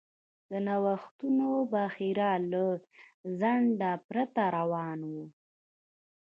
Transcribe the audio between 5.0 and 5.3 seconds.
و.